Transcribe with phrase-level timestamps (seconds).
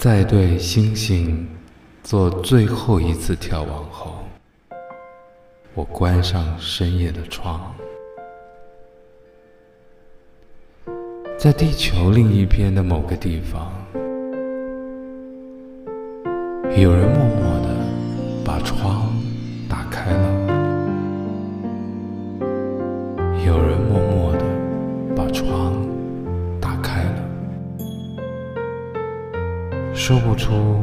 [0.00, 1.46] 在对星星
[2.02, 4.24] 做最后一次眺望后，
[5.74, 7.60] 我关上深夜的窗。
[11.36, 13.70] 在地球另一边的某个地方，
[16.78, 17.68] 有人默默地
[18.42, 19.12] 把窗
[19.68, 20.48] 打开了。
[23.46, 24.09] 有人默默
[30.10, 30.82] 说不出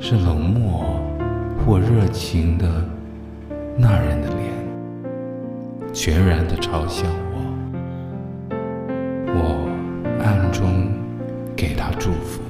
[0.00, 1.00] 是冷漠
[1.64, 2.84] 或热情的
[3.78, 7.38] 那人的脸，全然地朝向我。
[9.28, 9.70] 我。
[10.24, 10.90] 暗中
[11.54, 12.42] 给他祝福，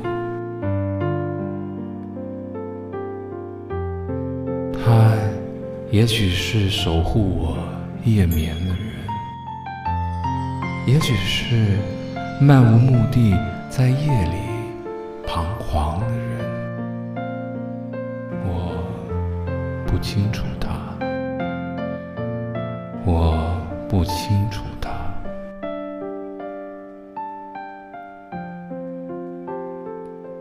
[4.73, 5.13] 他
[5.91, 7.59] 也许是守护我
[8.05, 8.79] 夜眠的人，
[10.87, 11.77] 也许是
[12.41, 13.37] 漫无目的
[13.69, 14.50] 在夜里
[15.33, 16.45] 彷徨的人，
[18.45, 18.83] 我
[19.87, 20.69] 不清楚他，
[23.07, 23.39] 我
[23.89, 24.91] 不清楚他。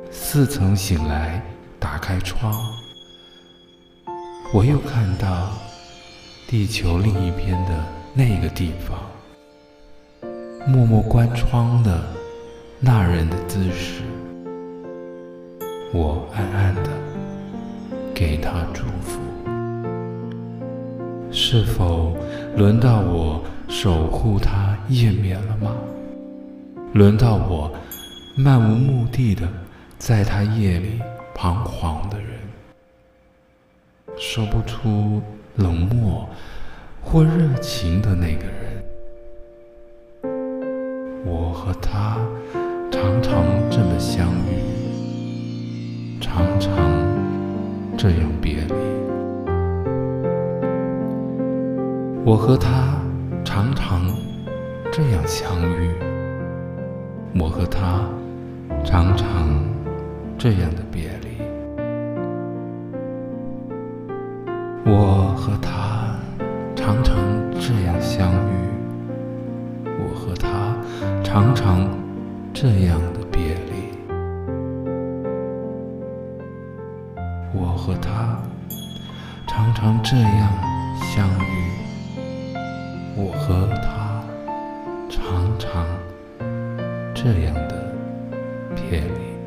[0.09, 1.39] 似曾醒来，
[1.79, 2.51] 打开窗，
[4.51, 5.51] 我又看到
[6.47, 8.97] 地球另一边的那个地方，
[10.67, 12.01] 默默关窗的
[12.79, 14.01] 那人的姿势。
[15.91, 16.89] 我暗暗的
[18.13, 19.19] 给他祝福。
[21.31, 22.15] 是否
[22.55, 25.75] 轮到我守护他夜眠了吗？
[26.93, 27.71] 轮到我
[28.35, 29.47] 漫无目的的。
[29.97, 31.01] 在他夜里
[31.35, 32.29] 彷徨的人，
[34.17, 35.21] 说不出
[35.57, 36.25] 冷漠
[37.01, 38.81] 或热情的那个人，
[41.25, 42.17] 我和他
[48.01, 48.73] 这样别离。
[52.23, 52.95] 我和他
[53.43, 54.01] 常常
[54.89, 55.89] 这样相遇，
[57.37, 58.07] 我和他
[58.85, 59.27] 常常。
[60.41, 61.43] 这样的别离，
[64.85, 66.15] 我和他
[66.77, 67.17] 常常
[67.59, 68.55] 这样相遇，
[69.83, 70.73] 我和他
[71.21, 71.89] 常常
[72.53, 73.68] 这样的别离，
[77.51, 78.37] 我和他
[79.47, 80.51] 常常这样
[81.01, 81.71] 相遇，
[83.15, 84.23] 我和他
[85.09, 85.85] 常常
[87.15, 87.95] 这样的
[88.75, 89.38] 别离。